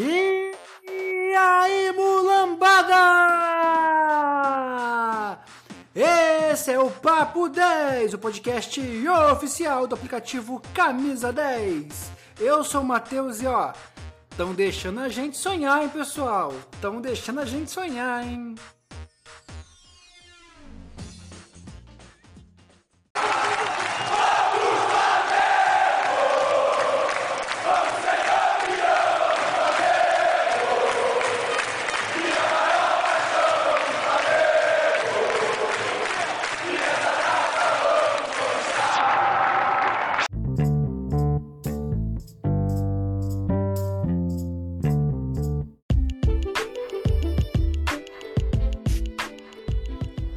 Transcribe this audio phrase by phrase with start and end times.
[0.00, 2.94] E aí, mulambada!
[5.92, 8.80] Esse é o Papo 10, o podcast
[9.32, 12.12] oficial do aplicativo Camisa 10.
[12.38, 13.72] Eu sou o Matheus e ó,
[14.30, 16.54] estão deixando a gente sonhar, hein, pessoal?
[16.72, 18.54] Estão deixando a gente sonhar, hein?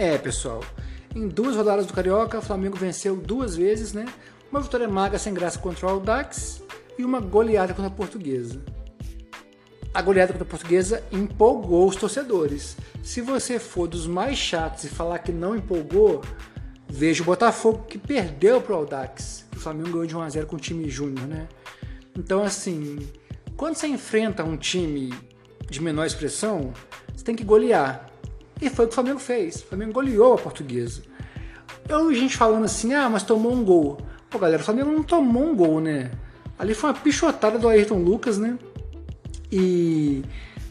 [0.00, 0.64] É, pessoal.
[1.14, 4.06] Em duas rodadas do Carioca, o Flamengo venceu duas vezes, né?
[4.50, 6.62] Uma vitória magra sem graça contra o Audax
[6.96, 8.62] e uma goleada contra a Portuguesa.
[9.92, 12.78] A goleada contra a Portuguesa empolgou os torcedores.
[13.02, 16.22] Se você for dos mais chatos e falar que não empolgou,
[16.88, 19.44] veja o Botafogo que perdeu para o Audax.
[19.54, 21.46] O Flamengo ganhou de 1 a 0 com o time júnior, né?
[22.16, 23.06] Então, assim,
[23.54, 25.12] quando você enfrenta um time
[25.68, 26.72] de menor expressão,
[27.14, 28.09] você tem que golear.
[28.60, 29.56] E foi o que o Flamengo fez.
[29.56, 31.02] O Flamengo goleou a portuguesa.
[31.88, 33.98] Eu gente falando assim, ah, mas tomou um gol.
[34.28, 36.10] Pô, galera, o Flamengo não tomou um gol, né?
[36.58, 38.58] Ali foi uma pichotada do Ayrton Lucas, né?
[39.50, 40.22] E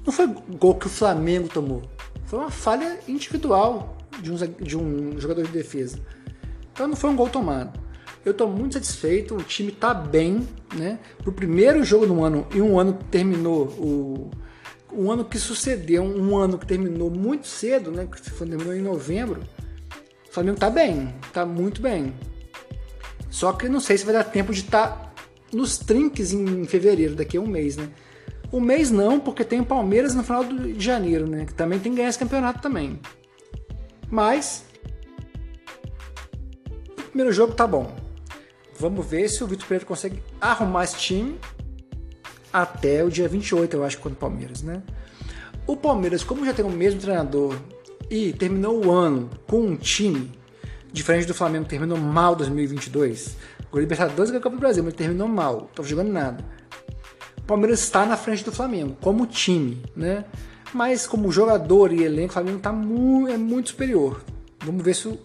[0.06, 1.82] não foi gol que o Flamengo tomou.
[2.26, 6.00] Foi uma falha individual de um, de um jogador de defesa.
[6.72, 7.80] Então não foi um gol tomado.
[8.24, 11.00] Eu estou muito satisfeito, o time está bem, né?
[11.24, 14.32] Pro primeiro jogo do ano e um ano terminou o
[14.92, 18.08] um ano que sucedeu, um ano que terminou muito cedo, né?
[18.12, 19.42] Que terminou em novembro.
[20.30, 22.14] O Flamengo tá bem, tá muito bem.
[23.30, 25.14] Só que não sei se vai dar tempo de estar tá
[25.54, 27.90] nos trinques em fevereiro, daqui a um mês, né?
[28.52, 31.46] Um mês não, porque tem o Palmeiras no final de janeiro, né?
[31.46, 33.00] Que também tem que ganhar esse campeonato também.
[34.10, 34.66] Mas
[36.98, 37.96] o primeiro jogo tá bom.
[38.80, 41.38] Vamos ver se o Vitor Pereira consegue arrumar esse time
[42.52, 44.82] até o dia 28, eu acho, contra o Palmeiras, né?
[45.68, 47.56] O Palmeiras, como já tem o mesmo treinador
[48.10, 50.32] e terminou o ano com um time
[50.92, 53.38] diferente do Flamengo, terminou mal 2022.
[53.72, 56.44] O Libertadores ganhou o Copa do Brasil, mas terminou mal, não tá jogando nada.
[57.38, 60.26] O Palmeiras está na frente do Flamengo, como time, né?
[60.74, 64.22] Mas como jogador e elenco, o Flamengo tá muito, é muito superior.
[64.64, 65.20] Vamos ver se o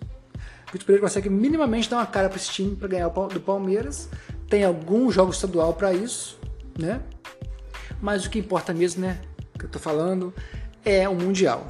[0.73, 4.09] Vitor Pereira consegue minimamente dar uma cara para esse time para ganhar do Palmeiras.
[4.49, 6.39] Tem algum jogo estadual para isso,
[6.79, 7.01] né?
[8.05, 9.19] Mas o que importa mesmo, né?
[9.59, 10.35] Que eu tô falando
[10.85, 11.67] é o Mundial.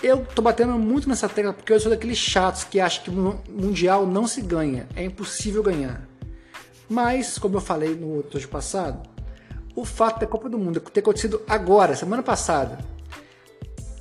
[0.00, 3.40] Eu tô batendo muito nessa tecla porque eu sou daqueles chatos que acham que o
[3.48, 6.08] Mundial não se ganha, é impossível ganhar.
[6.88, 9.08] Mas, como eu falei no outro passado,
[9.74, 12.78] o fato da Copa do Mundo ter acontecido agora, semana passada,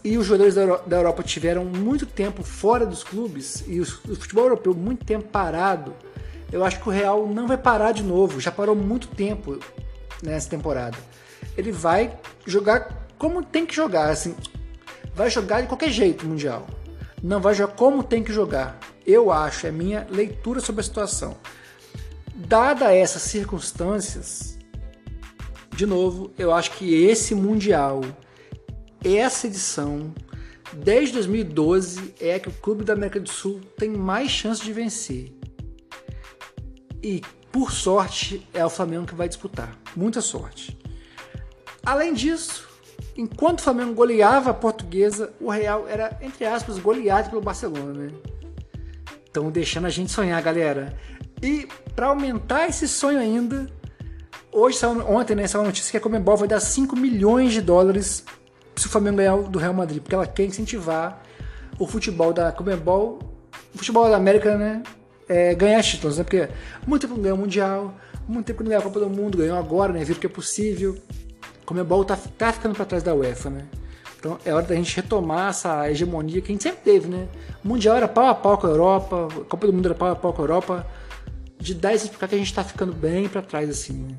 [0.04, 4.76] e os jogadores da Europa tiveram muito tempo fora dos clubes e o futebol europeu
[4.76, 5.96] muito tempo parado,
[6.52, 8.40] eu acho que o Real não vai parar de novo.
[8.40, 9.60] Já parou muito tempo
[10.22, 11.10] nessa temporada
[11.60, 14.36] ele vai jogar como tem que jogar, assim,
[15.14, 16.66] vai jogar de qualquer jeito mundial.
[17.22, 18.80] Não vai jogar como tem que jogar.
[19.06, 21.36] Eu acho, é minha leitura sobre a situação.
[22.34, 24.58] Dada essas circunstâncias,
[25.76, 28.02] de novo, eu acho que esse mundial,
[29.04, 30.14] essa edição,
[30.72, 35.34] desde 2012 é que o clube da América do Sul tem mais chance de vencer.
[37.04, 37.22] E
[37.52, 39.78] por sorte é o Flamengo que vai disputar.
[39.96, 40.78] Muita sorte.
[41.90, 42.70] Além disso,
[43.18, 48.12] enquanto o Flamengo goleava a portuguesa, o Real era, entre aspas, goleado pelo Barcelona, né?
[49.26, 50.96] Estão deixando a gente sonhar, galera.
[51.42, 53.68] E para aumentar esse sonho ainda,
[54.52, 58.24] hoje, ontem, né, saiu a notícia que a Comembol vai dar 5 milhões de dólares
[58.76, 61.24] se o Flamengo ganhar do Real Madrid, porque ela quer incentivar
[61.80, 63.18] o futebol da Comembol,
[63.74, 64.84] o futebol da América, né,
[65.28, 66.24] é, ganhar títulos, né?
[66.24, 66.50] Porque
[66.86, 67.96] muito tempo não ganhou o Mundial,
[68.28, 70.04] muito tempo não ganhou a Copa do Mundo, ganhou agora, né?
[70.04, 70.96] Viram que é possível.
[71.70, 73.68] Comebol tá, tá ficando para trás da UEFA, né?
[74.18, 77.28] Então é hora da gente retomar essa hegemonia que a gente sempre teve, né?
[77.64, 80.10] O Mundial era pau a pau com a Europa, a Copa do Mundo era pau
[80.10, 80.88] a pau com a Europa.
[81.60, 84.16] De 10 anos pra cá que a gente tá ficando bem para trás, assim, né?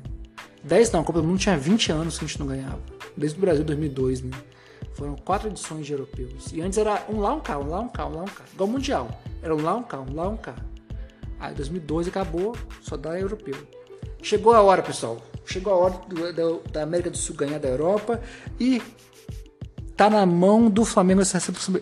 [0.63, 2.79] 10 não, a Copa do Mundo tinha 20 anos que a gente não ganhava.
[3.17, 4.31] Desde o Brasil 2002, né?
[4.93, 6.53] Foram quatro edições de europeus.
[6.53, 8.45] E antes era um lá, um cá, um lá, um cá, um lá, um cá.
[8.53, 9.21] Igual o Mundial.
[9.43, 10.55] Era um lá, um cá, um lá, um cá.
[11.37, 13.57] Aí 2012 acabou, só dá europeu.
[14.21, 15.17] Chegou a hora, pessoal.
[15.45, 18.21] Chegou a hora do, do, da América do Sul ganhar da Europa
[18.59, 18.81] e
[19.97, 21.39] tá na mão do Flamengo essa,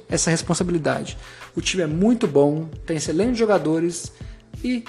[0.10, 1.18] essa responsabilidade.
[1.56, 4.12] O time é muito bom, tem excelentes jogadores
[4.64, 4.84] e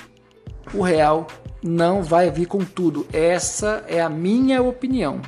[0.73, 1.26] o Real
[1.62, 3.06] não vai vir com tudo.
[3.12, 5.20] Essa é a minha opinião.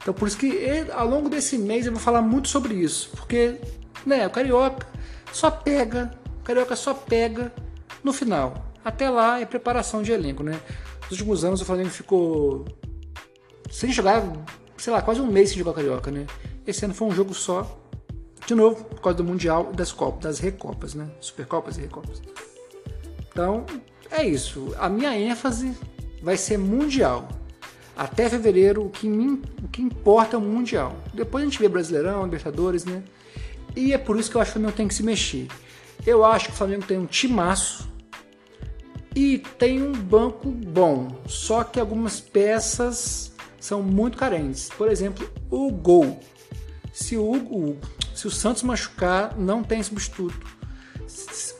[0.00, 3.56] Então por isso que ao longo desse mês eu vou falar muito sobre isso, porque
[4.04, 4.86] né, o carioca
[5.32, 6.10] só pega,
[6.40, 7.52] o carioca só pega
[8.02, 8.66] no final.
[8.84, 10.60] Até lá é preparação de elenco, né?
[11.10, 12.64] Nos últimos anos o Flamengo ficou
[13.70, 14.22] sem jogar,
[14.76, 16.26] sei lá, quase um mês sem jogar carioca, né?
[16.66, 17.78] Esse ano foi um jogo só.
[18.46, 21.08] De novo, por causa do Mundial e das Copas, das Recopas, né?
[21.20, 22.22] Supercopas e Recopas.
[23.30, 23.66] Então,
[24.10, 24.74] é isso.
[24.78, 25.76] A minha ênfase
[26.22, 27.28] vai ser Mundial.
[27.96, 30.96] Até fevereiro, o que, me, o que importa é o Mundial.
[31.14, 33.02] Depois a gente vê Brasileirão, Libertadores, né?
[33.74, 35.48] E é por isso que eu acho que o Flamengo tem que se mexer.
[36.06, 37.88] Eu acho que o Flamengo tem um timaço
[39.16, 41.08] e tem um banco bom.
[41.26, 44.68] Só que algumas peças são muito carentes.
[44.68, 46.20] Por exemplo, o gol.
[46.92, 47.78] Se o, o,
[48.14, 50.46] se o Santos machucar, não tem substituto.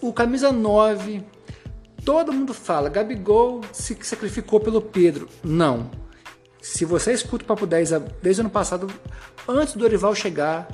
[0.02, 1.22] O camisa 9,
[2.04, 5.26] todo mundo fala, Gabigol se sacrificou pelo Pedro.
[5.42, 5.90] Não.
[6.60, 7.90] Se você escuta o Papo 10
[8.22, 8.92] desde o ano passado,
[9.48, 10.68] antes do Dorival chegar,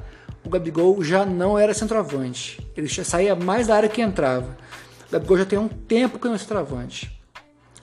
[0.44, 2.67] o Gabigol já não era centroavante.
[2.76, 4.56] Ele já saía mais da área que entrava.
[5.12, 7.20] Gabigol já tem um tempo que não é centroavante.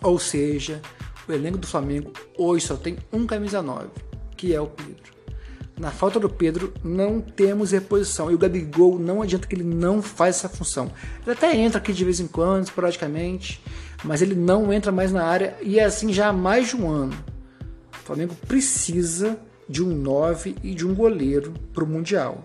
[0.01, 0.81] Ou seja,
[1.27, 3.87] o elenco do Flamengo hoje só tem um camisa 9,
[4.35, 5.13] que é o Pedro.
[5.77, 8.31] Na falta do Pedro, não temos reposição.
[8.31, 10.91] E o Gabigol, não adianta que ele não faz essa função.
[11.21, 13.63] Ele até entra aqui de vez em quando, esporadicamente,
[14.03, 16.89] mas ele não entra mais na área e é assim já há mais de um
[16.89, 17.13] ano.
[17.93, 19.39] O Flamengo precisa
[19.69, 22.43] de um 9 e de um goleiro para o Mundial.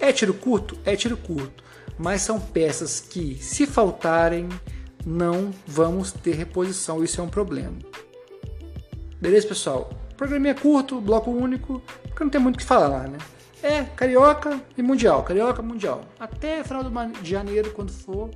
[0.00, 0.76] É tiro curto?
[0.86, 1.65] É tiro curto.
[1.98, 4.48] Mas são peças que, se faltarem,
[5.04, 7.02] não vamos ter reposição.
[7.02, 7.76] Isso é um problema.
[9.20, 9.90] Beleza, pessoal?
[10.12, 13.18] O programa é curto, bloco único, porque não tem muito o que falar lá, né?
[13.62, 16.02] É Carioca e Mundial, Carioca Mundial.
[16.18, 18.30] Até final de janeiro, quando for,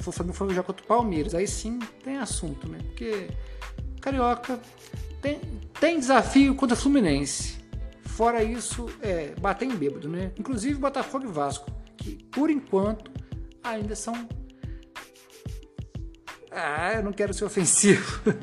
[0.00, 1.34] for, for jogar contra o Palmeiras.
[1.34, 2.78] Aí sim tem assunto, né?
[2.82, 3.28] Porque
[4.00, 4.60] Carioca
[5.20, 5.40] tem,
[5.80, 7.58] tem desafio contra o Fluminense.
[8.02, 10.32] Fora isso, é bater em bêbado, né?
[10.38, 13.10] Inclusive Botafogo e Vasco, que por enquanto
[13.62, 14.14] ainda são
[16.50, 18.20] ah, eu não quero ser ofensivo.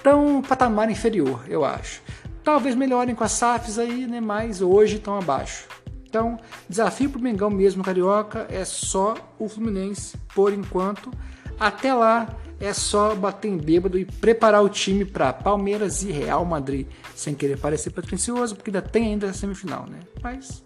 [0.00, 2.02] Então, patamar inferior, eu acho.
[2.42, 4.20] Talvez melhorem com as SAFs aí, né?
[4.20, 5.68] Mas hoje estão abaixo.
[6.04, 11.08] Então, desafio para o Mengão mesmo, Carioca, é só o Fluminense, por enquanto.
[11.56, 16.44] Até lá, é só bater em bêbado e preparar o time para Palmeiras e Real
[16.44, 16.88] Madrid.
[17.14, 20.00] Sem querer parecer pretencioso, porque ainda tem ainda a semifinal, né?
[20.20, 20.64] Mas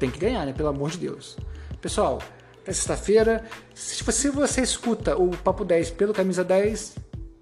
[0.00, 0.52] tem que ganhar, né?
[0.52, 1.36] Pelo amor de Deus.
[1.80, 2.20] Pessoal,
[2.62, 3.44] até sexta-feira.
[3.74, 6.96] Se você, se você escuta o Papo 10 pelo Camisa 10,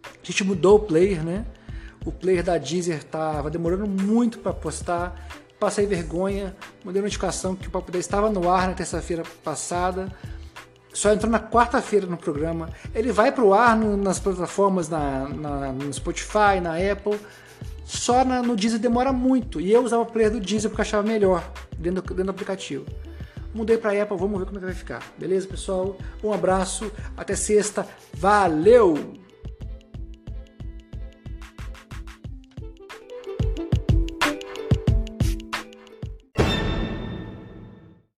[0.04, 1.46] a gente mudou o player, né?
[2.04, 5.28] O player da Deezer tava demorando muito para postar.
[5.58, 10.08] Passei vergonha, mandei notificação que o Papo 10 estava no ar na terça-feira passada.
[10.92, 12.70] Só entrou na quarta-feira no programa.
[12.94, 17.18] Ele vai para o ar no, nas plataformas, na, na, no Spotify, na Apple.
[17.88, 19.58] Só na, no Deezer demora muito.
[19.62, 21.42] E eu usava o player do Deezer porque achava melhor
[21.78, 22.84] dentro dentro do aplicativo.
[23.54, 25.02] Mudei para Apple, vamos ver como é que vai ficar.
[25.16, 25.96] Beleza, pessoal?
[26.22, 27.88] Um abraço, até sexta.
[28.12, 29.14] Valeu!